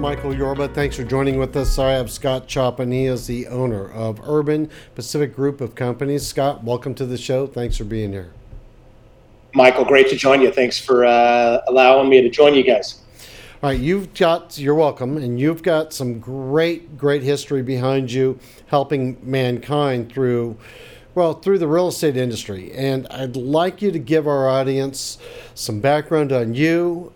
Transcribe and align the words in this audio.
I'm 0.00 0.16
Michael 0.16 0.34
Yorba. 0.34 0.68
Thanks 0.68 0.96
for 0.96 1.04
joining 1.04 1.38
with 1.38 1.54
us. 1.58 1.78
I 1.78 1.90
have 1.90 2.10
Scott 2.10 2.46
Choppin. 2.48 2.90
He 2.90 3.04
is 3.04 3.26
the 3.26 3.46
owner 3.48 3.92
of 3.92 4.18
Urban 4.26 4.70
Pacific 4.94 5.36
Group 5.36 5.60
of 5.60 5.74
Companies. 5.74 6.26
Scott, 6.26 6.64
welcome 6.64 6.94
to 6.94 7.04
the 7.04 7.18
show. 7.18 7.46
Thanks 7.46 7.76
for 7.76 7.84
being 7.84 8.10
here. 8.10 8.32
Michael, 9.52 9.84
great 9.84 10.08
to 10.08 10.16
join 10.16 10.40
you. 10.40 10.50
Thanks 10.50 10.80
for 10.80 11.04
uh, 11.04 11.60
allowing 11.68 12.08
me 12.08 12.22
to 12.22 12.30
join 12.30 12.54
you 12.54 12.62
guys. 12.62 13.02
All 13.62 13.68
right, 13.68 13.78
you've 13.78 14.14
got, 14.14 14.58
you're 14.58 14.74
welcome, 14.74 15.18
and 15.18 15.38
you've 15.38 15.62
got 15.62 15.92
some 15.92 16.18
great, 16.18 16.96
great 16.96 17.22
history 17.22 17.60
behind 17.60 18.10
you 18.10 18.38
helping 18.68 19.18
mankind 19.22 20.10
through, 20.10 20.56
well, 21.14 21.34
through 21.34 21.58
the 21.58 21.68
real 21.68 21.88
estate 21.88 22.16
industry. 22.16 22.72
And 22.72 23.06
I'd 23.08 23.36
like 23.36 23.82
you 23.82 23.90
to 23.90 23.98
give 23.98 24.26
our 24.26 24.48
audience 24.48 25.18
some 25.54 25.80
background 25.80 26.32
on 26.32 26.54
you, 26.54 27.12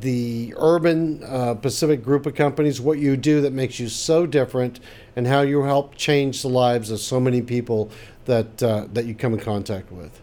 the 0.00 0.54
Urban 0.56 1.22
uh, 1.24 1.54
Pacific 1.54 2.02
Group 2.02 2.26
of 2.26 2.34
Companies, 2.34 2.80
what 2.80 2.98
you 2.98 3.16
do 3.16 3.40
that 3.42 3.52
makes 3.52 3.78
you 3.78 3.88
so 3.88 4.26
different, 4.26 4.80
and 5.16 5.26
how 5.26 5.42
you 5.42 5.62
help 5.62 5.94
change 5.94 6.42
the 6.42 6.48
lives 6.48 6.90
of 6.90 7.00
so 7.00 7.20
many 7.20 7.42
people 7.42 7.90
that, 8.24 8.62
uh, 8.62 8.86
that 8.92 9.06
you 9.06 9.14
come 9.14 9.34
in 9.34 9.40
contact 9.40 9.90
with. 9.92 10.20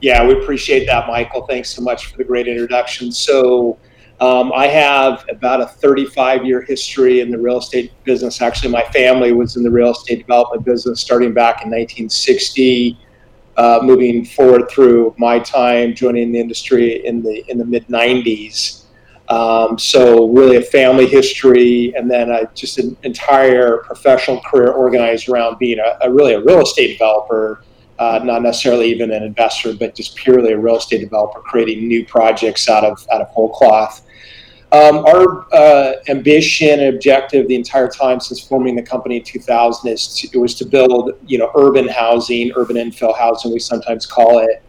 Yeah, 0.00 0.26
we 0.26 0.34
appreciate 0.34 0.86
that, 0.86 1.06
Michael. 1.06 1.46
Thanks 1.46 1.70
so 1.70 1.82
much 1.82 2.06
for 2.06 2.16
the 2.16 2.24
great 2.24 2.48
introduction. 2.48 3.12
So, 3.12 3.78
um, 4.20 4.52
I 4.52 4.68
have 4.68 5.24
about 5.30 5.60
a 5.60 5.66
35 5.66 6.44
year 6.44 6.62
history 6.62 7.20
in 7.20 7.30
the 7.30 7.38
real 7.38 7.58
estate 7.58 7.92
business. 8.04 8.40
Actually, 8.40 8.70
my 8.70 8.84
family 8.92 9.32
was 9.32 9.56
in 9.56 9.64
the 9.64 9.70
real 9.70 9.90
estate 9.90 10.18
development 10.18 10.64
business 10.64 11.00
starting 11.00 11.32
back 11.32 11.64
in 11.64 11.70
1960, 11.70 12.98
uh, 13.56 13.80
moving 13.82 14.24
forward 14.24 14.70
through 14.70 15.14
my 15.18 15.38
time 15.38 15.94
joining 15.94 16.32
the 16.32 16.40
industry 16.40 17.04
in 17.04 17.22
the 17.22 17.44
in 17.50 17.58
the 17.58 17.64
mid 17.64 17.86
90s. 17.88 18.84
Um, 19.28 19.78
so 19.78 20.28
really 20.28 20.56
a 20.56 20.62
family 20.62 21.06
history, 21.06 21.94
and 21.96 22.10
then 22.10 22.30
a, 22.30 22.50
just 22.54 22.78
an 22.78 22.96
entire 23.02 23.78
professional 23.78 24.40
career 24.40 24.72
organized 24.72 25.28
around 25.28 25.58
being 25.58 25.78
a, 25.78 26.06
a 26.06 26.12
really 26.12 26.34
a 26.34 26.40
real 26.40 26.62
estate 26.62 26.92
developer. 26.92 27.62
Uh, 27.98 28.20
not 28.24 28.42
necessarily 28.42 28.90
even 28.90 29.12
an 29.12 29.22
investor, 29.22 29.74
but 29.74 29.94
just 29.94 30.16
purely 30.16 30.52
a 30.52 30.58
real 30.58 30.76
estate 30.76 30.98
developer, 30.98 31.40
creating 31.40 31.86
new 31.86 32.04
projects 32.04 32.68
out 32.68 32.84
of 32.84 33.06
out 33.12 33.20
of 33.20 33.28
whole 33.28 33.50
cloth. 33.50 34.02
Um, 34.72 35.04
our 35.04 35.46
uh, 35.52 35.96
ambition 36.08 36.80
and 36.80 36.94
objective 36.94 37.46
the 37.46 37.54
entire 37.54 37.88
time 37.88 38.20
since 38.20 38.40
forming 38.40 38.74
the 38.74 38.82
company 38.82 39.18
in 39.18 39.22
2000 39.22 39.90
is 39.90 40.06
to, 40.14 40.40
was 40.40 40.54
to 40.54 40.64
build, 40.64 41.12
you 41.26 41.36
know, 41.36 41.50
urban 41.56 41.86
housing, 41.86 42.50
urban 42.56 42.76
infill 42.76 43.16
housing, 43.16 43.52
we 43.52 43.58
sometimes 43.58 44.06
call 44.06 44.38
it. 44.38 44.62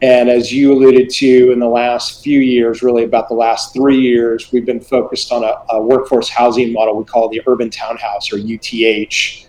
And 0.00 0.30
as 0.30 0.50
you 0.50 0.72
alluded 0.72 1.10
to 1.10 1.52
in 1.52 1.58
the 1.58 1.68
last 1.68 2.24
few 2.24 2.40
years, 2.40 2.82
really 2.82 3.04
about 3.04 3.28
the 3.28 3.34
last 3.34 3.74
three 3.74 4.00
years, 4.00 4.50
we've 4.52 4.64
been 4.64 4.80
focused 4.80 5.30
on 5.30 5.44
a, 5.44 5.62
a 5.68 5.82
workforce 5.82 6.30
housing 6.30 6.72
model 6.72 6.96
we 6.96 7.04
call 7.04 7.28
the 7.28 7.42
urban 7.46 7.68
townhouse 7.68 8.32
or 8.32 8.38
UTH. 8.38 9.46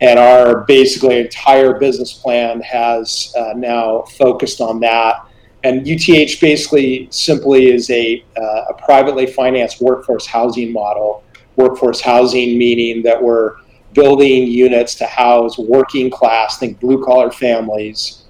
And 0.00 0.18
our 0.18 0.60
basically 0.60 1.18
entire 1.18 1.76
business 1.78 2.12
plan 2.12 2.60
has 2.60 3.34
uh, 3.36 3.54
now 3.56 4.02
focused 4.02 4.60
on 4.60 4.78
that 4.80 5.26
and 5.62 5.86
UTH 5.86 6.40
basically 6.40 7.08
simply 7.10 7.70
is 7.70 7.90
a, 7.90 8.24
uh, 8.36 8.64
a 8.70 8.74
privately 8.74 9.26
financed 9.26 9.80
workforce 9.80 10.26
housing 10.26 10.72
model. 10.72 11.22
Workforce 11.56 12.00
housing 12.00 12.56
meaning 12.56 13.02
that 13.02 13.22
we're 13.22 13.56
building 13.92 14.46
units 14.46 14.94
to 14.94 15.06
house 15.06 15.58
working 15.58 16.10
class, 16.10 16.58
think 16.58 16.80
blue 16.80 17.04
collar 17.04 17.30
families 17.30 18.24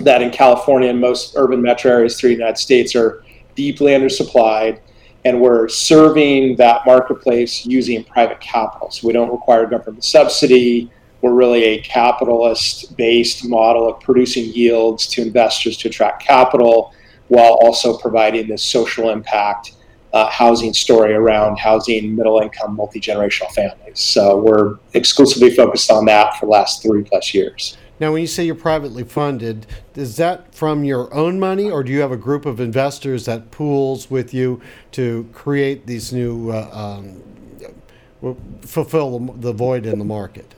that 0.00 0.22
in 0.22 0.30
California 0.30 0.90
and 0.90 1.00
most 1.00 1.34
urban 1.36 1.60
metro 1.62 1.92
areas 1.92 2.18
through 2.18 2.30
the 2.30 2.36
United 2.36 2.58
States 2.58 2.96
are 2.96 3.22
deeply 3.54 3.92
undersupplied. 3.92 4.80
And 5.24 5.40
we're 5.40 5.68
serving 5.68 6.56
that 6.56 6.84
marketplace 6.84 7.64
using 7.64 8.04
private 8.04 8.40
capital. 8.40 8.90
So 8.90 9.06
we 9.06 9.12
don't 9.12 9.30
require 9.30 9.66
government 9.66 10.04
subsidy 10.04 10.90
we're 11.24 11.32
really 11.32 11.64
a 11.64 11.80
capitalist 11.80 12.94
based 12.98 13.48
model 13.48 13.88
of 13.88 13.98
producing 14.00 14.44
yields 14.52 15.06
to 15.06 15.22
investors 15.22 15.74
to 15.78 15.88
attract 15.88 16.22
capital 16.22 16.92
while 17.28 17.54
also 17.62 17.96
providing 17.96 18.46
this 18.46 18.62
social 18.62 19.08
impact 19.08 19.72
uh, 20.12 20.28
housing 20.28 20.74
story 20.74 21.14
around 21.14 21.58
housing 21.58 22.14
middle 22.14 22.40
income 22.40 22.76
multi 22.76 23.00
generational 23.00 23.50
families. 23.52 23.98
So 23.98 24.36
we're 24.36 24.76
exclusively 24.92 25.48
focused 25.48 25.90
on 25.90 26.04
that 26.04 26.36
for 26.36 26.44
the 26.44 26.52
last 26.52 26.82
three 26.82 27.02
plus 27.02 27.32
years. 27.32 27.78
Now, 27.98 28.12
when 28.12 28.20
you 28.20 28.26
say 28.26 28.44
you're 28.44 28.54
privately 28.54 29.02
funded, 29.02 29.66
is 29.94 30.18
that 30.18 30.54
from 30.54 30.84
your 30.84 31.12
own 31.14 31.40
money, 31.40 31.70
or 31.70 31.82
do 31.82 31.90
you 31.90 32.02
have 32.02 32.12
a 32.12 32.18
group 32.18 32.44
of 32.44 32.60
investors 32.60 33.24
that 33.24 33.50
pools 33.50 34.10
with 34.10 34.34
you 34.34 34.60
to 34.92 35.26
create 35.32 35.86
these 35.86 36.12
new, 36.12 36.50
uh, 36.50 36.68
um, 36.70 38.36
fulfill 38.60 39.20
the 39.20 39.54
void 39.54 39.86
in 39.86 39.98
the 39.98 40.04
market? 40.04 40.54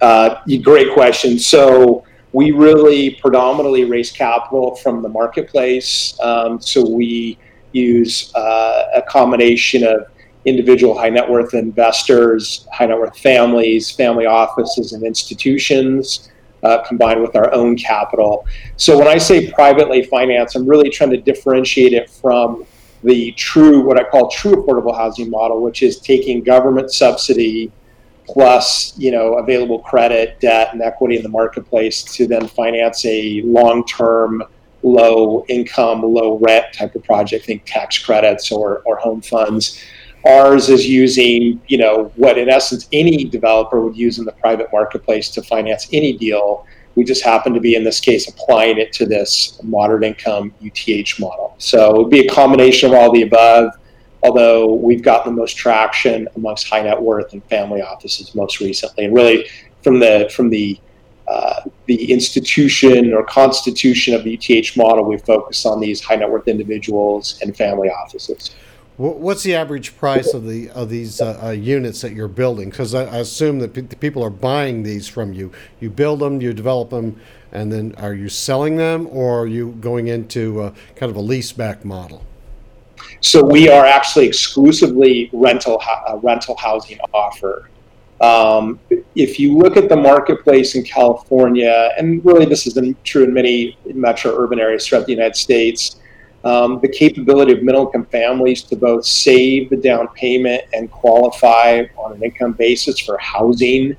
Uh, 0.00 0.36
great 0.62 0.92
question. 0.94 1.38
So 1.38 2.04
we 2.32 2.52
really 2.52 3.10
predominantly 3.10 3.84
raise 3.84 4.10
capital 4.10 4.76
from 4.76 5.02
the 5.02 5.08
marketplace. 5.08 6.18
Um, 6.20 6.60
so 6.60 6.88
we 6.88 7.38
use 7.72 8.34
uh, 8.34 8.84
a 8.94 9.02
combination 9.02 9.84
of 9.84 10.06
individual 10.44 10.98
high 10.98 11.10
net 11.10 11.28
worth 11.28 11.54
investors, 11.54 12.66
high 12.72 12.86
net 12.86 12.98
worth 12.98 13.18
families, 13.18 13.90
family 13.90 14.26
offices, 14.26 14.92
and 14.92 15.04
institutions. 15.04 16.30
Uh, 16.62 16.84
combined 16.86 17.22
with 17.22 17.34
our 17.36 17.50
own 17.54 17.74
capital. 17.74 18.46
So 18.76 18.98
when 18.98 19.08
I 19.08 19.16
say 19.16 19.50
privately 19.50 20.02
financed, 20.02 20.56
I'm 20.56 20.66
really 20.66 20.90
trying 20.90 21.08
to 21.08 21.16
differentiate 21.16 21.94
it 21.94 22.10
from 22.10 22.66
the 23.02 23.32
true, 23.32 23.80
what 23.80 23.98
I 23.98 24.04
call 24.04 24.28
true 24.28 24.56
affordable 24.56 24.94
housing 24.94 25.30
model, 25.30 25.62
which 25.62 25.82
is 25.82 26.00
taking 26.00 26.42
government 26.42 26.92
subsidy 26.92 27.72
plus 28.32 28.96
you 28.96 29.10
know 29.10 29.34
available 29.34 29.80
credit, 29.80 30.38
debt, 30.40 30.72
and 30.72 30.82
equity 30.82 31.16
in 31.16 31.22
the 31.22 31.28
marketplace 31.28 32.02
to 32.02 32.26
then 32.26 32.46
finance 32.46 33.04
a 33.04 33.42
long-term, 33.42 34.42
low-income, 34.82 36.02
low-rent 36.02 36.66
type 36.72 36.94
of 36.94 37.04
project. 37.04 37.46
Think 37.46 37.64
tax 37.64 37.98
credits 37.98 38.52
or 38.52 38.82
or 38.86 38.96
home 38.96 39.20
funds. 39.20 39.82
Ours 40.26 40.68
is 40.68 40.86
using 40.86 41.60
you 41.66 41.78
know 41.78 42.12
what 42.16 42.38
in 42.38 42.48
essence 42.48 42.88
any 42.92 43.24
developer 43.24 43.80
would 43.80 43.96
use 43.96 44.18
in 44.18 44.24
the 44.24 44.32
private 44.32 44.68
marketplace 44.72 45.30
to 45.30 45.42
finance 45.42 45.88
any 45.92 46.16
deal. 46.16 46.66
We 46.96 47.04
just 47.04 47.22
happen 47.24 47.54
to 47.54 47.60
be 47.60 47.76
in 47.76 47.84
this 47.84 48.00
case 48.00 48.28
applying 48.28 48.78
it 48.78 48.92
to 48.94 49.06
this 49.06 49.60
moderate 49.62 50.02
income 50.02 50.52
UTH 50.60 51.20
model. 51.20 51.54
So 51.58 51.94
it 51.94 51.98
would 51.98 52.10
be 52.10 52.26
a 52.26 52.28
combination 52.28 52.90
of 52.90 52.96
all 52.96 53.12
the 53.12 53.22
above 53.22 53.72
although 54.22 54.74
we've 54.74 55.02
gotten 55.02 55.34
the 55.34 55.40
most 55.40 55.56
traction 55.56 56.28
amongst 56.36 56.68
high 56.68 56.82
net 56.82 57.00
worth 57.00 57.32
and 57.32 57.42
family 57.44 57.82
offices 57.82 58.34
most 58.34 58.60
recently. 58.60 59.04
And 59.04 59.14
really, 59.14 59.48
from 59.82 60.00
the 60.00 60.30
from 60.34 60.50
the 60.50 60.78
uh, 61.28 61.62
the 61.86 62.10
institution 62.10 63.12
or 63.12 63.24
constitution 63.24 64.14
of 64.14 64.24
the 64.24 64.34
UTH 64.36 64.76
model, 64.76 65.04
we 65.04 65.16
focus 65.18 65.64
on 65.64 65.80
these 65.80 66.00
high 66.00 66.16
net 66.16 66.30
worth 66.30 66.48
individuals 66.48 67.38
and 67.42 67.56
family 67.56 67.88
offices. 67.88 68.54
What's 68.96 69.44
the 69.44 69.54
average 69.54 69.96
price 69.96 70.34
of 70.34 70.46
the 70.46 70.68
of 70.70 70.90
these 70.90 71.22
uh, 71.22 71.40
uh, 71.42 71.50
units 71.52 72.02
that 72.02 72.12
you're 72.12 72.28
building? 72.28 72.68
Because 72.68 72.94
I, 72.94 73.04
I, 73.04 73.18
assume 73.18 73.60
that 73.60 73.98
people 73.98 74.22
are 74.22 74.28
buying 74.28 74.82
these 74.82 75.08
from 75.08 75.32
you. 75.32 75.52
You 75.80 75.88
build 75.88 76.20
them, 76.20 76.42
you 76.42 76.52
develop 76.52 76.90
them, 76.90 77.18
and 77.50 77.72
then 77.72 77.94
are 77.96 78.12
you 78.12 78.28
selling 78.28 78.76
them, 78.76 79.08
or 79.10 79.40
are 79.40 79.46
you 79.46 79.70
going 79.80 80.08
into 80.08 80.60
uh, 80.60 80.74
kind 80.96 81.08
of 81.08 81.16
a 81.16 81.20
lease 81.20 81.50
back 81.52 81.82
model? 81.82 82.26
So 83.20 83.44
we 83.44 83.68
are 83.68 83.84
actually 83.84 84.26
exclusively 84.26 85.30
rental 85.32 85.82
uh, 85.86 86.16
rental 86.18 86.56
housing 86.56 86.98
offer. 87.12 87.68
Um, 88.20 88.78
if 89.14 89.40
you 89.40 89.56
look 89.56 89.76
at 89.76 89.88
the 89.88 89.96
marketplace 89.96 90.74
in 90.74 90.84
California, 90.84 91.90
and 91.96 92.24
really 92.24 92.44
this 92.44 92.66
is 92.66 92.78
true 93.02 93.24
in 93.24 93.32
many 93.32 93.78
metro 93.94 94.36
urban 94.36 94.60
areas 94.60 94.86
throughout 94.86 95.06
the 95.06 95.12
United 95.12 95.36
States, 95.36 96.00
um, 96.44 96.80
the 96.80 96.88
capability 96.88 97.52
of 97.52 97.62
middle 97.62 97.86
income 97.86 98.06
families 98.06 98.62
to 98.64 98.76
both 98.76 99.04
save 99.04 99.70
the 99.70 99.76
down 99.76 100.08
payment 100.08 100.64
and 100.72 100.90
qualify 100.90 101.84
on 101.96 102.12
an 102.12 102.22
income 102.22 102.52
basis 102.52 102.98
for 102.98 103.18
housing 103.18 103.96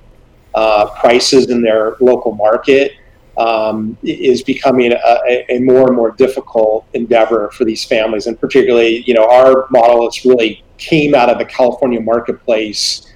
uh, 0.53 0.89
prices 0.99 1.49
in 1.49 1.61
their 1.61 1.95
local 1.99 2.33
market 2.33 2.93
um, 3.37 3.97
is 4.03 4.43
becoming 4.43 4.91
a, 4.91 5.45
a, 5.49 5.59
more 5.59 5.87
and 5.87 5.95
more 5.95 6.11
difficult 6.11 6.85
endeavor 6.93 7.49
for 7.51 7.63
these 7.63 7.83
families. 7.85 8.27
And 8.27 8.39
particularly, 8.39 9.03
you 9.07 9.13
know, 9.13 9.25
our 9.25 9.67
model 9.69 10.03
has 10.05 10.25
really 10.25 10.63
came 10.77 11.15
out 11.15 11.29
of 11.29 11.37
the 11.37 11.45
California 11.45 12.01
marketplace, 12.01 13.13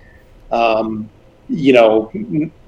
um, 0.52 1.10
you 1.50 1.74
know, 1.74 2.12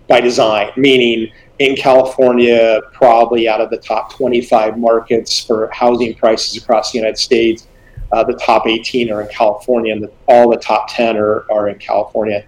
by 0.07 0.19
design, 0.19 0.71
meaning 0.75 1.31
in 1.59 1.75
California, 1.75 2.81
probably 2.94 3.47
out 3.47 3.61
of 3.61 3.69
the 3.69 3.77
top 3.77 4.13
25 4.13 4.77
markets 4.77 5.44
for 5.44 5.69
housing 5.73 6.13
prices 6.15 6.61
across 6.61 6.91
the 6.91 6.97
United 6.97 7.17
States, 7.17 7.67
uh, 8.11 8.23
the 8.23 8.35
top 8.35 8.67
18 8.67 9.11
are 9.11 9.21
in 9.21 9.27
California, 9.27 9.94
and 9.94 10.03
the, 10.03 10.11
all 10.27 10.49
the 10.49 10.57
top 10.57 10.88
10 10.89 11.17
are, 11.17 11.45
are 11.51 11.69
in 11.69 11.77
California. 11.77 12.45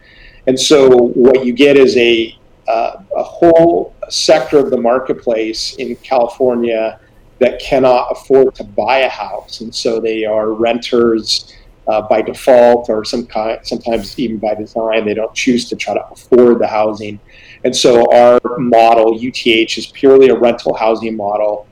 And 0.48 0.58
so, 0.60 1.10
what 1.10 1.46
you 1.46 1.54
get 1.54 1.76
is 1.76 1.98
a 1.98 2.39
uh, 2.70 2.92
a 3.18 3.24
whole 3.24 3.94
sector 4.10 4.58
of 4.60 4.70
the 4.70 4.82
marketplace 4.92 5.76
in 5.76 5.96
California 5.98 7.00
that 7.40 7.60
cannot 7.60 8.08
afford 8.12 8.54
to 8.56 8.64
buy 8.64 8.98
a 9.00 9.10
house, 9.10 9.62
and 9.62 9.74
so 9.74 10.00
they 10.00 10.26
are 10.26 10.54
renters. 10.54 11.54
uh, 11.90 12.04
by 12.04 12.22
default 12.22 12.88
or 12.88 13.04
some 13.04 13.26
kind, 13.26 13.60
sometimes 13.64 14.18
even 14.20 14.38
by 14.38 14.54
design, 14.54 15.06
they 15.06 15.16
don't 15.16 15.34
choose 15.34 15.68
to 15.68 15.76
try 15.76 15.94
to 15.96 16.06
afford 16.12 16.60
the 16.60 16.68
housing. 16.68 17.20
And 17.64 17.76
so 17.76 18.06
our 18.14 18.40
model, 18.60 19.18
UTH, 19.20 19.76
is 19.78 19.88
purely 19.88 20.30
a 20.30 20.38
rental 20.38 20.76
housing 20.76 21.18
model 21.18 21.68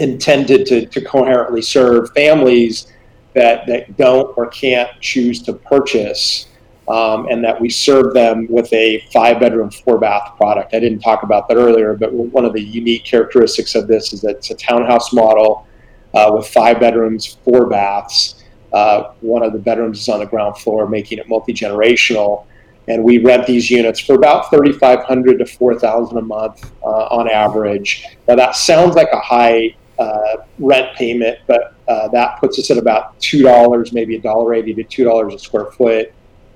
intended 0.00 0.66
to, 0.66 0.86
to 0.86 1.00
coherently 1.00 1.62
serve 1.62 2.10
families 2.12 2.92
that, 3.34 3.66
that 3.68 3.96
don't 3.96 4.36
or 4.36 4.48
can't 4.48 4.90
choose 5.00 5.40
to 5.44 5.52
purchase. 5.52 6.48
Um, 6.88 7.26
and 7.28 7.42
that 7.42 7.60
we 7.60 7.68
serve 7.68 8.14
them 8.14 8.46
with 8.48 8.72
a 8.72 9.04
five 9.12 9.40
bedroom, 9.40 9.70
four 9.70 9.98
bath 9.98 10.36
product. 10.36 10.72
I 10.72 10.78
didn't 10.78 11.00
talk 11.00 11.24
about 11.24 11.48
that 11.48 11.56
earlier, 11.56 11.94
but 11.94 12.12
one 12.12 12.44
of 12.44 12.52
the 12.52 12.62
unique 12.62 13.04
characteristics 13.04 13.74
of 13.74 13.88
this 13.88 14.12
is 14.12 14.20
that 14.20 14.36
it's 14.36 14.50
a 14.52 14.54
townhouse 14.54 15.12
model 15.12 15.66
uh, 16.14 16.30
with 16.32 16.46
five 16.46 16.78
bedrooms, 16.80 17.38
four 17.44 17.66
baths. 17.66 18.44
Uh, 18.72 19.12
one 19.20 19.42
of 19.42 19.52
the 19.52 19.58
bedrooms 19.58 20.00
is 20.00 20.08
on 20.08 20.20
the 20.20 20.26
ground 20.26 20.56
floor, 20.58 20.88
making 20.88 21.18
it 21.18 21.28
multi 21.28 21.52
generational. 21.52 22.46
And 22.88 23.02
we 23.02 23.18
rent 23.18 23.46
these 23.46 23.70
units 23.70 23.98
for 23.98 24.14
about 24.14 24.50
3500 24.50 25.38
to 25.38 25.46
4000 25.46 26.18
a 26.18 26.22
month 26.22 26.72
uh, 26.82 27.06
on 27.06 27.28
average. 27.28 28.04
Now, 28.28 28.36
that 28.36 28.54
sounds 28.54 28.94
like 28.94 29.08
a 29.12 29.18
high 29.18 29.74
uh, 29.98 30.36
rent 30.58 30.94
payment, 30.96 31.38
but 31.46 31.74
uh, 31.88 32.08
that 32.08 32.38
puts 32.38 32.58
us 32.58 32.70
at 32.70 32.78
about 32.78 33.18
$2, 33.20 33.92
maybe 33.92 34.18
$1.80 34.18 34.88
to 34.88 35.04
$2 35.04 35.34
a 35.34 35.38
square 35.38 35.66
foot 35.72 36.12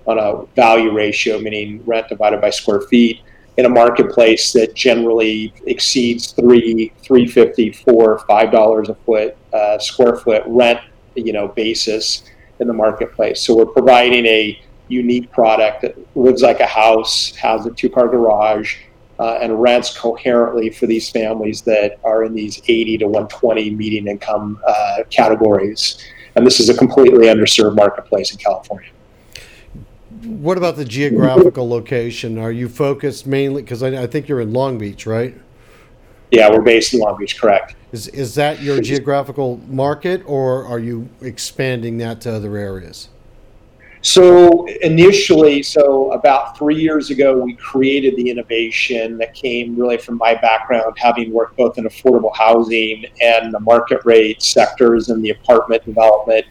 on 0.06 0.18
a 0.18 0.44
value 0.54 0.92
ratio, 0.92 1.38
meaning 1.38 1.82
rent 1.86 2.08
divided 2.08 2.40
by 2.40 2.50
square 2.50 2.82
feet 2.82 3.20
in 3.56 3.66
a 3.66 3.68
marketplace 3.68 4.52
that 4.52 4.74
generally 4.74 5.52
exceeds 5.66 6.32
three, 6.32 6.92
three 7.02 7.26
fifty, 7.26 7.72
four, 7.72 8.18
five 8.20 8.50
dollars 8.50 8.88
a 8.88 8.94
foot, 8.94 9.36
uh, 9.52 9.78
square 9.78 10.16
foot 10.16 10.42
rent, 10.46 10.80
you 11.14 11.32
know, 11.32 11.48
basis 11.48 12.24
in 12.60 12.66
the 12.66 12.72
marketplace. 12.72 13.42
So 13.42 13.56
we're 13.56 13.66
providing 13.66 14.24
a 14.26 14.58
unique 14.88 15.30
product 15.30 15.82
that 15.82 15.96
lives 16.16 16.42
like 16.42 16.60
a 16.60 16.66
house, 16.66 17.34
has 17.36 17.66
a 17.66 17.70
two-car 17.70 18.08
garage, 18.08 18.76
uh, 19.18 19.38
and 19.42 19.60
rents 19.60 19.96
coherently 19.96 20.70
for 20.70 20.86
these 20.86 21.10
families 21.10 21.62
that 21.62 21.98
are 22.04 22.24
in 22.24 22.34
these 22.34 22.60
80 22.66 22.98
to 22.98 23.04
120 23.06 23.70
median 23.70 24.08
income 24.08 24.58
uh, 24.66 25.02
categories. 25.10 26.02
And 26.34 26.46
this 26.46 26.60
is 26.60 26.70
a 26.70 26.76
completely 26.76 27.26
underserved 27.26 27.76
marketplace 27.76 28.32
in 28.32 28.38
California 28.38 28.90
what 30.24 30.58
about 30.58 30.76
the 30.76 30.84
geographical 30.84 31.68
location? 31.68 32.38
Are 32.38 32.52
you 32.52 32.68
focused 32.68 33.26
mainly 33.26 33.62
because 33.62 33.82
I, 33.82 34.02
I, 34.02 34.06
think 34.06 34.28
you're 34.28 34.40
in 34.40 34.52
Long 34.52 34.78
Beach, 34.78 35.06
right? 35.06 35.34
Yeah, 36.30 36.50
we're 36.50 36.62
based 36.62 36.94
in 36.94 37.00
Long 37.00 37.16
Beach, 37.18 37.40
correct. 37.40 37.74
Is 37.92 38.08
is 38.08 38.34
that 38.36 38.60
your 38.60 38.80
geographical 38.80 39.60
market, 39.68 40.22
or 40.26 40.64
are 40.66 40.78
you 40.78 41.08
expanding 41.22 41.98
that 41.98 42.20
to 42.22 42.32
other 42.32 42.56
areas? 42.56 43.08
So 44.02 44.66
initially, 44.80 45.62
so 45.62 46.10
about 46.12 46.56
three 46.56 46.80
years 46.80 47.10
ago, 47.10 47.36
we 47.36 47.54
created 47.54 48.16
the 48.16 48.30
innovation 48.30 49.18
that 49.18 49.34
came 49.34 49.76
really 49.76 49.98
from 49.98 50.16
my 50.16 50.34
background, 50.34 50.96
having 50.96 51.32
worked 51.32 51.56
both 51.56 51.76
in 51.76 51.84
affordable 51.84 52.34
housing 52.34 53.04
and 53.20 53.52
the 53.52 53.60
market 53.60 54.00
rate 54.04 54.40
sectors 54.40 55.10
and 55.10 55.22
the 55.22 55.30
apartment 55.30 55.84
development. 55.84 56.46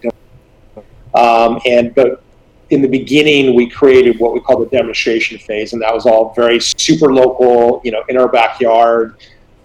Um, 1.16 1.60
and 1.66 1.96
but 1.96 2.22
in 2.70 2.82
the 2.82 2.88
beginning, 2.88 3.56
we 3.56 3.68
created 3.68 4.20
what 4.20 4.34
we 4.34 4.40
call 4.40 4.60
the 4.60 4.68
demonstration 4.68 5.40
phase, 5.40 5.74
and 5.74 5.82
that 5.82 5.94
was 5.94 6.06
all 6.06 6.34
very 6.34 6.60
super 6.60 7.12
local, 7.12 7.82
you 7.84 7.92
know, 7.92 8.04
in 8.10 8.18
our 8.18 8.28
backyard. 8.28 9.16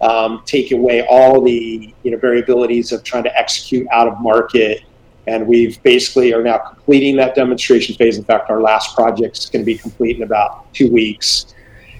Um, 0.01 0.43
take 0.45 0.73
away 0.73 1.07
all 1.09 1.41
the 1.41 1.95
you 2.03 2.11
know 2.11 2.19
variabilities 2.19 2.93
of 2.93 3.05
trying 3.05 3.25
to 3.25 3.39
execute 3.39 3.87
out 3.93 4.09
of 4.09 4.21
market, 4.21 4.83
and 5.27 5.47
we've 5.47 5.83
basically 5.83 6.33
are 6.33 6.43
now 6.43 6.59
completing 6.59 7.17
that 7.17 7.35
demonstration 7.35 7.95
phase. 7.95 8.17
In 8.17 8.25
fact, 8.25 8.51
our 8.51 8.61
last 8.61 8.95
project 8.95 9.39
is 9.39 9.47
going 9.47 9.63
to 9.63 9.67
be 9.67 9.77
complete 9.77 10.17
in 10.17 10.23
about 10.23 10.73
two 10.75 10.91
weeks, 10.91 11.55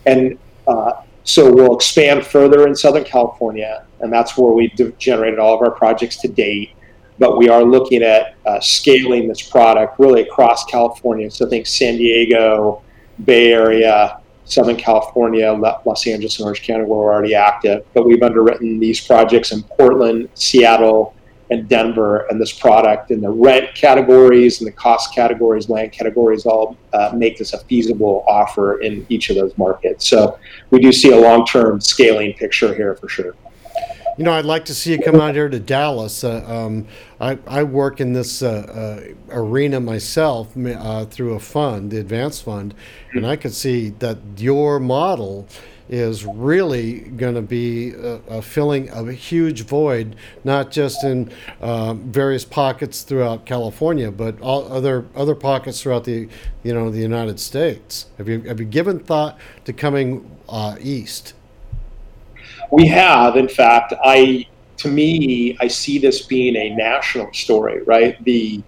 and 0.07 0.39
uh, 0.67 0.93
so 1.25 1.53
we'll 1.53 1.75
expand 1.75 2.27
further 2.27 2.67
in 2.67 2.75
Southern 2.75 3.05
California, 3.05 3.85
and 4.01 4.13
that's 4.13 4.37
where 4.37 4.53
we've 4.53 4.99
generated 4.99 5.39
all 5.39 5.55
of 5.55 5.61
our 5.63 5.71
projects 5.71 6.17
to 6.19 6.29
date 6.29 6.74
but 7.19 7.39
we 7.39 7.49
are 7.49 7.63
looking 7.63 8.03
at 8.03 8.35
uh, 8.47 8.61
scaling 8.61 9.29
this 9.29 9.43
product 9.43 9.99
really 9.99 10.23
across 10.23 10.65
California. 10.65 11.31
So 11.31 11.47
I 11.47 11.49
think 11.49 11.67
San 11.67 11.97
Diego, 11.97 12.83
Bay 13.25 13.53
Area, 13.53 14.19
Southern 14.45 14.77
California, 14.77 15.51
Los 15.53 16.07
Angeles, 16.07 16.39
and 16.39 16.45
Orange 16.45 16.63
County, 16.63 16.85
where 16.85 16.99
we're 16.99 17.13
already 17.13 17.35
active. 17.35 17.87
But 17.95 18.05
we've 18.05 18.23
underwritten 18.23 18.79
these 18.79 19.01
projects 19.01 19.53
in 19.53 19.63
Portland, 19.63 20.29
Seattle, 20.35 21.15
and 21.51 21.69
Denver. 21.69 22.27
And 22.31 22.41
this 22.41 22.53
product 22.53 23.11
in 23.11 23.21
the 23.21 23.31
rent 23.31 23.75
categories 23.75 24.61
and 24.61 24.67
the 24.67 24.73
cost 24.73 25.15
categories, 25.15 25.69
land 25.69 25.93
categories, 25.93 26.47
all 26.47 26.77
uh, 26.93 27.13
make 27.15 27.39
this 27.39 27.53
a 27.53 27.59
feasible 27.61 28.25
offer 28.29 28.81
in 28.81 29.07
each 29.09 29.31
of 29.31 29.37
those 29.37 29.57
markets. 29.57 30.09
So 30.09 30.39
we 30.71 30.81
do 30.81 30.93
see 30.93 31.13
a 31.13 31.17
long 31.17 31.47
term 31.47 31.81
scaling 31.81 32.35
picture 32.35 32.75
here 32.75 32.97
for 32.97 33.09
sure 33.09 33.35
you 34.17 34.25
know, 34.25 34.33
I'd 34.33 34.45
like 34.45 34.65
to 34.67 34.75
see 34.75 34.93
you 34.93 34.99
come 34.99 35.21
out 35.21 35.35
here 35.35 35.49
to 35.49 35.59
Dallas. 35.59 36.23
Uh, 36.23 36.45
um, 36.47 36.87
I, 37.21 37.39
I, 37.47 37.63
work 37.65 38.01
in 38.01 38.13
this 38.13 38.43
uh, 38.43 38.49
uh, 39.31 39.35
arena 39.35 39.81
myself 39.81 40.57
uh, 40.57 41.05
through 41.07 41.35
a 41.35 41.41
fund, 41.41 41.91
the 41.91 41.99
Advance 41.99 42.41
Fund, 42.41 42.75
and 43.13 43.27
I 43.27 43.37
can 43.37 43.51
see 43.51 43.91
that 43.91 44.19
your 44.37 44.79
model 44.79 45.49
is 45.89 46.25
really 46.25 47.01
going 47.01 47.35
to 47.35 47.43
be 47.43 47.95
uh, 47.95 48.41
filling 48.41 48.89
a 48.91 49.13
huge 49.13 49.63
void, 49.63 50.17
not 50.43 50.71
just 50.71 51.05
in 51.05 51.31
uh, 51.61 51.95
various 51.95 52.45
pockets 52.45 53.03
throughout 53.03 53.45
California, 53.45 54.11
but 54.11 54.41
other 54.41 55.07
other 55.15 55.35
pockets 55.35 55.83
throughout 55.83 56.05
the 56.05 56.29
you 56.63 56.73
know 56.73 56.91
the 56.91 57.01
United 57.01 57.39
States. 57.39 58.07
Have 58.17 58.29
you 58.29 58.41
have 58.43 58.61
you 58.61 58.67
given 58.67 58.99
thought 58.99 59.39
to 59.65 59.73
coming 59.73 60.31
east? 60.81 61.35
We 62.71 62.87
have, 62.89 63.37
in 63.37 63.49
fact, 63.49 63.95
I 64.05 64.47
to 64.79 64.89
me, 64.89 65.57
I 65.61 65.69
see 65.69 65.99
this 65.99 66.23
being 66.23 66.57
a 66.57 66.75
national 66.75 67.33
story, 67.33 67.83
right? 67.85 68.23
The 68.25 68.63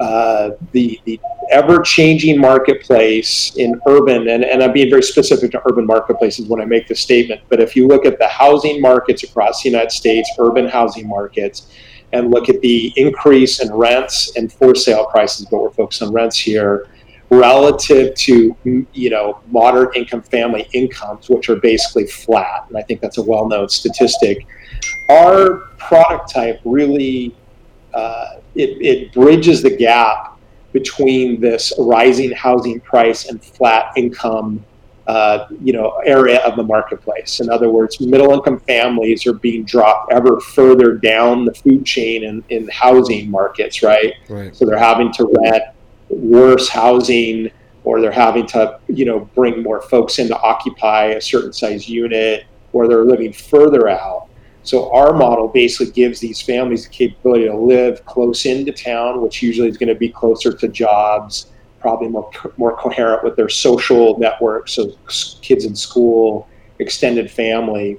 uh, 0.00 0.50
the, 0.72 1.00
the 1.04 1.20
ever 1.50 1.80
changing 1.80 2.40
marketplace 2.40 3.54
in 3.56 3.80
urban, 3.86 4.28
and, 4.28 4.44
and 4.44 4.62
I'm 4.62 4.72
being 4.72 4.90
very 4.90 5.02
specific 5.02 5.52
to 5.52 5.62
urban 5.70 5.86
marketplaces 5.86 6.48
when 6.48 6.60
I 6.60 6.64
make 6.64 6.88
this 6.88 7.00
statement, 7.00 7.40
but 7.48 7.60
if 7.60 7.76
you 7.76 7.86
look 7.86 8.04
at 8.04 8.18
the 8.18 8.26
housing 8.26 8.80
markets 8.80 9.22
across 9.22 9.62
the 9.62 9.68
United 9.68 9.92
States, 9.92 10.28
urban 10.40 10.68
housing 10.68 11.08
markets, 11.08 11.70
and 12.12 12.30
look 12.30 12.48
at 12.48 12.60
the 12.62 12.92
increase 12.96 13.62
in 13.62 13.72
rents 13.72 14.36
and 14.36 14.52
for 14.52 14.74
sale 14.74 15.06
prices, 15.06 15.46
but 15.50 15.62
we're 15.62 15.70
focused 15.70 16.02
on 16.02 16.12
rents 16.12 16.38
here, 16.38 16.88
relative 17.32 18.14
to 18.14 18.54
you 18.92 19.10
know 19.10 19.40
moderate 19.48 19.96
income 19.96 20.22
family 20.22 20.68
incomes, 20.72 21.30
which 21.30 21.48
are 21.48 21.56
basically 21.56 22.06
flat, 22.06 22.66
and 22.68 22.76
I 22.76 22.82
think 22.82 23.00
that's 23.00 23.18
a 23.18 23.22
well-known 23.22 23.68
statistic. 23.68 24.46
Our 25.08 25.68
product 25.78 26.30
type 26.30 26.60
really 26.64 27.34
uh, 27.94 28.40
it, 28.54 28.70
it 28.80 29.12
bridges 29.12 29.62
the 29.62 29.74
gap 29.74 30.38
between 30.72 31.40
this 31.40 31.72
rising 31.78 32.32
housing 32.32 32.80
price 32.80 33.28
and 33.28 33.42
flat 33.42 33.92
income 33.96 34.64
uh, 35.06 35.46
you 35.62 35.72
know 35.72 36.00
area 36.04 36.40
of 36.40 36.56
the 36.56 36.62
marketplace. 36.62 37.40
In 37.40 37.50
other 37.50 37.70
words, 37.70 37.98
middle 38.00 38.32
income 38.32 38.60
families 38.60 39.26
are 39.26 39.32
being 39.32 39.64
dropped 39.64 40.12
ever 40.12 40.38
further 40.40 40.94
down 40.94 41.46
the 41.46 41.54
food 41.54 41.84
chain 41.86 42.24
in, 42.24 42.44
in 42.50 42.68
housing 42.68 43.30
markets, 43.30 43.82
right? 43.82 44.14
right? 44.28 44.54
So 44.54 44.66
they're 44.66 44.78
having 44.78 45.12
to 45.14 45.34
rent 45.40 45.64
worse 46.12 46.68
housing 46.68 47.50
or 47.84 48.00
they're 48.00 48.12
having 48.12 48.46
to 48.46 48.78
you 48.88 49.04
know 49.04 49.20
bring 49.34 49.62
more 49.62 49.82
folks 49.82 50.18
in 50.18 50.28
to 50.28 50.38
occupy 50.40 51.06
a 51.06 51.20
certain 51.20 51.52
size 51.52 51.88
unit 51.88 52.44
or 52.72 52.88
they're 52.88 53.04
living 53.04 53.32
further 53.32 53.88
out. 53.88 54.28
So 54.64 54.92
our 54.94 55.12
model 55.12 55.48
basically 55.48 55.92
gives 55.92 56.20
these 56.20 56.40
families 56.40 56.84
the 56.84 56.90
capability 56.90 57.46
to 57.46 57.56
live 57.56 58.04
close 58.04 58.46
into 58.46 58.72
town 58.72 59.20
which 59.20 59.42
usually 59.42 59.68
is 59.68 59.76
going 59.76 59.88
to 59.88 59.94
be 59.96 60.08
closer 60.08 60.52
to 60.52 60.68
jobs 60.68 61.52
probably 61.80 62.08
more, 62.08 62.30
more 62.56 62.76
coherent 62.76 63.24
with 63.24 63.34
their 63.34 63.48
social 63.48 64.16
network 64.18 64.68
so 64.68 64.96
kids 65.40 65.64
in 65.64 65.74
school 65.74 66.48
extended 66.78 67.30
family. 67.30 67.98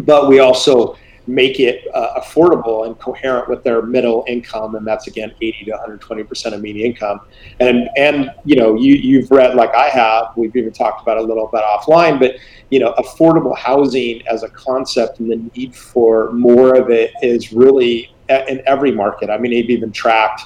But 0.00 0.28
we 0.28 0.38
also 0.40 0.96
make 1.26 1.60
it 1.60 1.86
uh, 1.94 2.20
affordable 2.20 2.86
and 2.86 2.98
coherent 2.98 3.48
with 3.48 3.62
their 3.64 3.82
middle 3.82 4.24
income, 4.28 4.74
and 4.74 4.86
that's 4.86 5.06
again 5.06 5.32
80 5.40 5.64
to 5.66 5.70
120 5.72 6.24
percent 6.24 6.54
of 6.54 6.60
median 6.60 6.86
income. 6.86 7.20
And 7.60 7.88
and 7.96 8.30
you 8.44 8.56
know 8.56 8.74
you 8.74 8.94
you've 8.94 9.30
read 9.30 9.54
like 9.54 9.74
I 9.74 9.88
have. 9.88 10.36
We've 10.36 10.54
even 10.56 10.72
talked 10.72 11.02
about 11.02 11.18
a 11.18 11.22
little 11.22 11.48
bit 11.48 11.62
offline, 11.62 12.18
but 12.18 12.36
you 12.70 12.80
know 12.80 12.94
affordable 12.98 13.56
housing 13.56 14.26
as 14.28 14.42
a 14.42 14.48
concept 14.50 15.20
and 15.20 15.30
the 15.30 15.36
need 15.56 15.74
for 15.74 16.32
more 16.32 16.74
of 16.74 16.90
it 16.90 17.12
is 17.22 17.52
really 17.52 18.14
in 18.28 18.62
every 18.66 18.90
market. 18.90 19.30
I 19.30 19.38
mean, 19.38 19.52
I've 19.56 19.70
even 19.70 19.92
tracked 19.92 20.42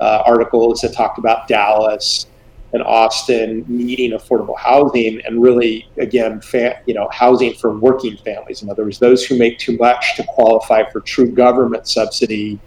uh, 0.00 0.22
articles 0.26 0.80
that 0.80 0.92
talked 0.92 1.18
about 1.18 1.48
Dallas 1.48 2.26
and 2.74 2.82
Austin 2.82 3.64
needing 3.68 4.10
affordable 4.10 4.58
housing 4.58 5.20
and 5.24 5.40
really, 5.40 5.88
again, 5.96 6.40
fa- 6.40 6.80
you 6.86 6.92
know, 6.92 7.08
housing 7.12 7.54
for 7.54 7.78
working 7.78 8.16
families. 8.18 8.62
In 8.62 8.68
other 8.68 8.82
words, 8.82 8.98
those 8.98 9.24
who 9.24 9.38
make 9.38 9.58
too 9.58 9.76
much 9.78 10.16
to 10.16 10.24
qualify 10.24 10.82
for 10.90 11.00
true 11.00 11.30
government 11.30 11.86
subsidy 11.86 12.58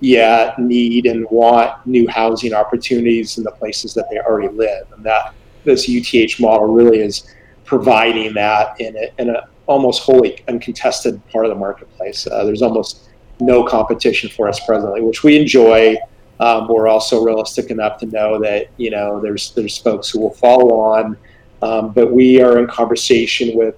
yet 0.00 0.58
need 0.58 1.04
and 1.04 1.26
want 1.30 1.86
new 1.86 2.08
housing 2.08 2.54
opportunities 2.54 3.36
in 3.36 3.44
the 3.44 3.52
places 3.52 3.92
that 3.92 4.06
they 4.10 4.18
already 4.18 4.48
live. 4.48 4.90
And 4.96 5.04
that 5.04 5.34
this 5.64 5.86
UTH 5.86 6.40
model 6.40 6.66
really 6.72 7.00
is 7.00 7.32
providing 7.64 8.32
that 8.34 8.80
in 8.80 8.96
a, 8.96 9.12
in 9.18 9.30
a 9.30 9.48
almost 9.66 10.02
wholly 10.02 10.42
uncontested 10.48 11.24
part 11.28 11.44
of 11.44 11.50
the 11.50 11.56
marketplace. 11.56 12.26
Uh, 12.26 12.44
there's 12.44 12.62
almost 12.62 13.10
no 13.38 13.64
competition 13.64 14.30
for 14.30 14.48
us 14.48 14.64
presently, 14.64 15.02
which 15.02 15.22
we 15.22 15.38
enjoy. 15.38 15.96
Um, 16.42 16.66
we're 16.66 16.88
also 16.88 17.22
realistic 17.22 17.70
enough 17.70 17.98
to 17.98 18.06
know 18.06 18.40
that 18.40 18.66
you 18.76 18.90
know 18.90 19.20
there's 19.20 19.52
there's 19.52 19.78
folks 19.78 20.10
who 20.10 20.18
will 20.18 20.34
follow 20.34 20.80
on, 20.80 21.16
um, 21.62 21.92
but 21.92 22.12
we 22.12 22.42
are 22.42 22.58
in 22.58 22.66
conversation 22.66 23.56
with 23.56 23.76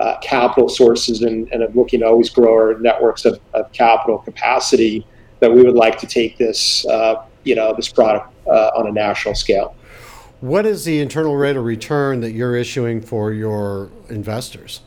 uh, 0.00 0.18
capital 0.18 0.68
sources 0.68 1.22
and, 1.22 1.48
and 1.52 1.62
looking 1.76 2.00
to 2.00 2.06
always 2.06 2.28
grow 2.28 2.52
our 2.52 2.78
networks 2.80 3.24
of, 3.26 3.38
of, 3.54 3.70
capital 3.70 4.18
capacity 4.18 5.06
that 5.38 5.52
we 5.52 5.62
would 5.62 5.76
like 5.76 5.98
to 5.98 6.06
take 6.06 6.36
this 6.36 6.84
uh, 6.86 7.24
you 7.44 7.54
know 7.54 7.72
this 7.76 7.88
product 7.88 8.34
uh, 8.48 8.72
on 8.76 8.88
a 8.88 8.92
national 8.92 9.36
scale. 9.36 9.76
What 10.40 10.66
is 10.66 10.84
the 10.84 10.98
internal 10.98 11.36
rate 11.36 11.54
of 11.54 11.64
return 11.64 12.22
that 12.22 12.32
you're 12.32 12.56
issuing 12.56 13.02
for 13.02 13.32
your 13.32 13.92
investors? 14.08 14.80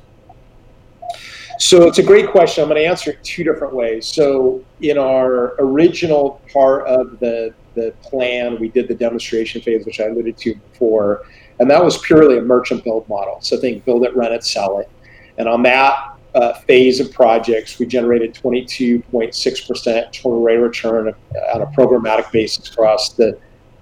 So 1.60 1.88
it's 1.88 2.00
a 2.00 2.04
great 2.04 2.30
question. 2.30 2.64
I'm 2.64 2.70
going 2.70 2.82
to 2.82 2.88
answer 2.88 3.12
it 3.12 3.24
two 3.24 3.44
different 3.44 3.74
ways. 3.74 4.08
So 4.08 4.64
in 4.82 4.98
our 4.98 5.56
original 5.60 6.42
part 6.52 6.88
of 6.88 7.20
the 7.20 7.54
the 7.76 7.92
plan, 8.04 8.60
we 8.60 8.70
did 8.70 8.88
the 8.88 8.94
demonstration 8.94 9.60
phase, 9.60 9.84
which 9.84 10.00
I 10.00 10.06
alluded 10.06 10.38
to 10.38 10.54
before, 10.54 11.26
and 11.60 11.70
that 11.72 11.84
was 11.84 11.98
purely 11.98 12.38
a 12.38 12.42
merchant 12.42 12.84
build 12.84 13.10
model. 13.10 13.40
So 13.42 13.58
think 13.58 13.84
build 13.84 14.06
it, 14.06 14.16
rent 14.16 14.32
it, 14.32 14.44
sell 14.44 14.78
it. 14.78 14.90
And 15.40 15.48
on 15.48 15.64
that 15.64 16.16
uh, 16.36 16.54
phase 16.54 17.00
of 17.00 17.12
projects, 17.12 17.80
we 17.80 17.86
generated 17.86 18.34
22.6% 18.34 20.12
total 20.12 20.42
rate 20.42 20.58
of 20.58 20.64
return 20.64 21.08
on 21.54 21.62
a 21.62 21.66
programmatic 21.68 22.32
basis 22.32 22.72
across 22.72 23.14
the 23.14 23.38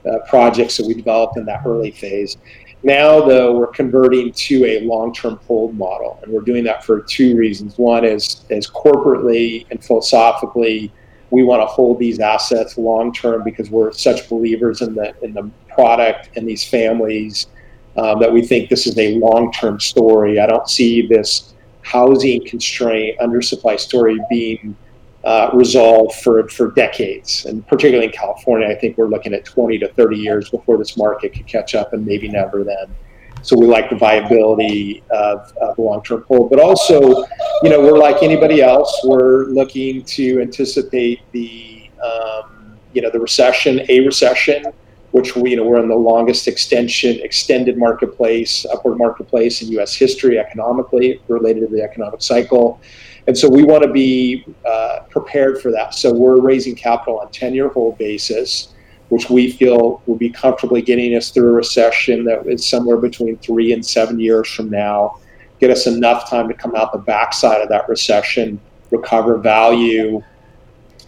uh, 0.06 0.18
projects 0.28 0.78
that 0.78 0.88
we 0.88 0.94
developed 0.94 1.38
in 1.38 1.46
that 1.46 1.62
early 1.66 1.92
phase. 1.92 2.38
Now, 2.84 3.22
though, 3.22 3.56
we're 3.56 3.68
converting 3.68 4.32
to 4.32 4.66
a 4.66 4.82
long-term 4.82 5.40
hold 5.48 5.78
model, 5.78 6.20
and 6.24 6.32
we're 6.32 6.42
doing 6.42 6.64
that 6.64 6.84
for 6.84 7.02
two 7.02 7.38
reasons. 7.38 7.78
One 7.78 8.04
is, 8.04 8.44
is 8.50 8.68
corporately 8.68 9.68
and 9.70 9.84
philosophically, 9.84 10.92
we 11.30 11.44
want 11.44 11.62
to 11.62 11.66
hold 11.66 12.00
these 12.00 12.20
assets 12.20 12.78
long-term 12.78 13.44
because 13.44 13.70
we're 13.70 13.92
such 13.92 14.28
believers 14.28 14.82
in 14.82 14.96
the 14.96 15.14
in 15.24 15.34
the 15.34 15.50
product 15.70 16.30
and 16.36 16.48
these 16.48 16.68
families 16.68 17.48
um, 17.96 18.20
that 18.20 18.32
we 18.32 18.42
think 18.42 18.70
this 18.70 18.86
is 18.86 18.98
a 18.98 19.16
long-term 19.16 19.80
story. 19.80 20.40
I 20.40 20.46
don't 20.46 20.70
see 20.70 21.08
this 21.08 21.54
housing 21.84 22.46
constraint, 22.46 23.18
undersupply 23.20 23.80
story 23.80 24.20
being 24.30 24.76
uh, 25.24 25.50
resolved 25.54 26.16
for, 26.16 26.48
for 26.50 26.72
decades. 26.72 27.46
And 27.46 27.66
particularly 27.68 28.08
in 28.08 28.12
California, 28.12 28.68
I 28.68 28.76
think 28.76 28.98
we're 28.98 29.08
looking 29.08 29.34
at 29.34 29.46
20 29.46 29.78
to 29.80 29.88
30 29.94 30.18
years 30.18 30.50
before 30.50 30.78
this 30.78 30.98
market 30.98 31.34
could 31.34 31.48
catch 31.48 31.76
up, 31.76 31.94
and 31.94 32.06
maybe 32.06 32.28
never 32.28 32.64
then. 32.64 32.96
So 33.44 33.58
we 33.58 33.66
like 33.66 33.90
the 33.90 33.96
viability 33.96 35.04
of, 35.10 35.52
of 35.58 35.78
long-term 35.80 36.26
hold, 36.28 36.50
but 36.52 36.60
also, 36.60 37.26
you 37.64 37.70
know, 37.70 37.82
we're 37.82 37.98
like 37.98 38.22
anybody 38.22 38.62
else. 38.62 39.02
We're 39.04 39.46
looking 39.46 40.04
to 40.04 40.42
anticipate 40.42 41.20
the, 41.32 41.90
um, 42.04 42.78
you 42.94 43.02
know, 43.02 43.10
the 43.10 43.20
recession, 43.20 43.82
a 43.90 44.02
recession, 44.02 44.66
which 45.12 45.36
we, 45.36 45.52
you 45.52 45.56
know, 45.58 45.64
we're 45.64 45.82
in 45.82 45.90
the 45.90 45.96
longest 45.96 46.48
extension, 46.48 47.20
extended 47.22 47.78
marketplace, 47.78 48.66
upward 48.72 48.98
marketplace 48.98 49.62
in 49.62 49.70
U.S. 49.74 49.96
history 49.96 50.38
economically, 50.38 51.20
related 51.28 51.62
to 51.62 51.76
the 51.76 51.82
economic 51.82 52.22
cycle. 52.22 52.80
And 53.28 53.38
so 53.38 53.50
we 53.50 53.64
want 53.64 53.84
to 53.84 53.92
be 53.92 54.46
uh, 54.66 55.02
prepared 55.10 55.62
for 55.62 55.72
that. 55.72 55.94
So 55.94 56.14
we're 56.14 56.42
raising 56.42 56.76
capital 56.76 57.20
on 57.20 57.32
10 57.32 57.54
year 57.54 57.70
hold 57.70 57.98
basis, 57.98 58.74
which 59.10 59.30
we 59.30 59.52
feel 59.52 60.02
will 60.06 60.16
be 60.16 60.30
comfortably 60.30 60.82
getting 60.82 61.16
us 61.16 61.30
through 61.30 61.50
a 61.50 61.54
recession 61.54 62.24
that 62.26 62.48
is 62.48 62.68
somewhere 62.68 62.98
between 62.98 63.38
three 63.38 63.74
and 63.74 63.86
seven 63.86 64.20
years 64.20 64.50
from 64.50 64.70
now, 64.70 65.20
get 65.60 65.70
us 65.70 65.86
enough 65.86 66.30
time 66.30 66.48
to 66.48 66.54
come 66.54 66.76
out 66.76 66.92
the 66.92 67.00
backside 67.00 67.62
of 67.62 67.70
that 67.70 67.88
recession, 67.88 68.60
recover 68.90 69.38
value, 69.38 70.22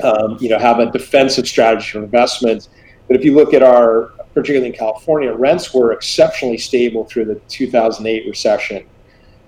um, 0.04 0.38
you 0.40 0.50
know, 0.50 0.60
have 0.60 0.80
a 0.80 0.92
defensive 0.92 1.48
strategy 1.48 1.92
for 1.92 2.04
investments. 2.04 2.70
But 3.08 3.18
if 3.18 3.26
you 3.26 3.36
look 3.36 3.54
at 3.54 3.64
our, 3.64 4.12
particularly 4.34 4.68
in 4.68 4.74
California, 4.74 5.34
rents 5.34 5.74
were 5.74 5.92
exceptionally 5.92 6.58
stable 6.58 7.06
through 7.06 7.26
the 7.26 7.36
2008 7.48 8.28
recession. 8.28 8.86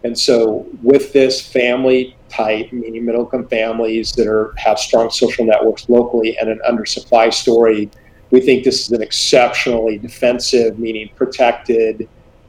And 0.04 0.18
so, 0.18 0.68
with 0.84 1.14
this 1.14 1.42
family 1.42 2.16
type, 2.36 2.72
meaning 2.72 3.06
middle 3.06 3.24
income 3.24 3.48
families 3.48 4.12
that 4.14 4.28
are 4.28 4.54
have 4.58 4.80
strong 4.80 5.10
social 5.10 5.46
networks 5.46 5.88
locally 5.90 6.38
and 6.38 6.50
an 6.50 6.60
undersupply 6.68 7.34
story, 7.34 7.90
we 8.32 8.42
think 8.42 8.64
this 8.64 8.82
is 8.82 8.92
an 8.92 9.02
exceptionally 9.02 9.98
defensive, 9.98 10.80
meaning 10.80 11.10
protected, 11.16 12.08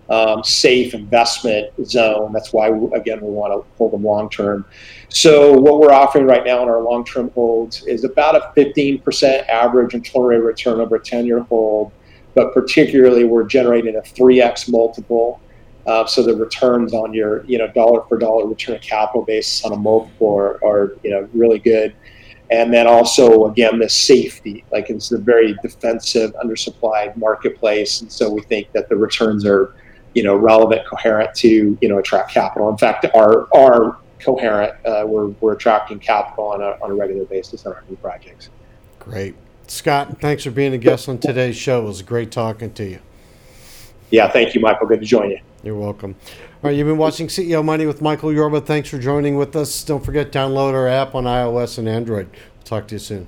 um, 0.08 0.42
safe 0.44 0.94
investment 0.94 1.70
zone. 1.84 2.32
That's 2.32 2.52
why, 2.52 2.68
again, 2.94 3.20
we 3.20 3.30
want 3.30 3.52
to 3.52 3.68
hold 3.76 3.92
them 3.92 4.04
long 4.04 4.30
term. 4.30 4.64
So, 5.08 5.52
what 5.52 5.80
we're 5.80 5.92
offering 5.92 6.26
right 6.26 6.44
now 6.44 6.62
in 6.62 6.68
our 6.68 6.82
long 6.82 7.04
term 7.04 7.30
holds 7.30 7.84
is 7.86 8.04
about 8.04 8.36
a 8.36 8.52
15% 8.60 9.48
average 9.48 9.94
internal 9.94 10.28
rate 10.28 10.38
return 10.38 10.80
over 10.80 10.96
a 10.96 11.00
10 11.00 11.26
year 11.26 11.40
hold, 11.40 11.92
but 12.34 12.52
particularly, 12.54 13.24
we're 13.24 13.44
generating 13.44 13.96
a 13.96 14.00
3x 14.00 14.70
multiple 14.70 15.40
uh, 15.86 16.04
so 16.04 16.22
the 16.22 16.34
returns 16.34 16.92
on 16.92 17.14
your 17.14 17.44
you 17.44 17.58
know 17.58 17.68
dollar 17.68 18.02
for 18.08 18.18
dollar 18.18 18.46
return 18.46 18.76
of 18.76 18.82
capital 18.82 19.22
basis 19.22 19.64
on 19.64 19.72
a 19.72 19.76
multiple 19.76 20.34
are, 20.34 20.64
are 20.64 20.96
you 21.02 21.10
know 21.10 21.28
really 21.32 21.58
good. 21.58 21.94
And 22.50 22.72
then 22.72 22.86
also 22.86 23.46
again 23.46 23.78
the 23.78 23.88
safety, 23.88 24.64
like 24.70 24.90
it's 24.90 25.10
a 25.12 25.18
very 25.18 25.56
defensive, 25.62 26.32
undersupplied 26.34 27.16
marketplace, 27.16 28.00
and 28.00 28.10
so 28.10 28.30
we 28.32 28.42
think 28.42 28.70
that 28.72 28.88
the 28.88 28.96
returns 28.96 29.46
are 29.46 29.74
you 30.14 30.22
know 30.22 30.34
relevant, 30.34 30.86
coherent 30.86 31.34
to 31.36 31.78
you 31.80 31.88
know 31.88 31.98
attract 31.98 32.32
capital. 32.32 32.68
In 32.68 32.76
fact, 32.76 33.06
are 33.14 33.48
are 33.54 33.98
coherent. 34.18 34.74
Uh, 34.84 35.04
we're 35.06 35.28
we're 35.40 35.52
attracting 35.52 36.00
capital 36.00 36.48
on 36.48 36.62
a 36.62 36.78
on 36.82 36.90
a 36.90 36.94
regular 36.94 37.24
basis 37.26 37.64
on 37.66 37.74
our 37.74 37.84
new 37.88 37.96
projects. 37.96 38.50
Great, 38.98 39.36
Scott. 39.68 40.20
Thanks 40.20 40.42
for 40.42 40.50
being 40.50 40.72
a 40.72 40.78
guest 40.78 41.08
on 41.08 41.18
today's 41.18 41.56
show. 41.56 41.82
It 41.82 41.86
was 41.86 42.02
great 42.02 42.32
talking 42.32 42.72
to 42.74 42.84
you. 42.84 42.98
Yeah, 44.10 44.30
thank 44.30 44.54
you, 44.54 44.60
Michael. 44.60 44.86
Good 44.86 45.00
to 45.00 45.06
join 45.06 45.30
you. 45.30 45.38
You're 45.66 45.74
welcome. 45.74 46.14
All 46.62 46.70
right, 46.70 46.76
you've 46.76 46.86
been 46.86 46.96
watching 46.96 47.26
CEO 47.26 47.64
Money 47.64 47.86
with 47.86 48.00
Michael 48.00 48.32
Yorba. 48.32 48.60
Thanks 48.60 48.88
for 48.88 49.00
joining 49.00 49.36
with 49.36 49.56
us. 49.56 49.82
Don't 49.82 50.04
forget, 50.04 50.30
download 50.30 50.74
our 50.74 50.86
app 50.86 51.16
on 51.16 51.24
iOS 51.24 51.76
and 51.76 51.88
Android. 51.88 52.28
We'll 52.30 52.62
talk 52.62 52.86
to 52.86 52.94
you 52.94 53.00
soon. 53.00 53.26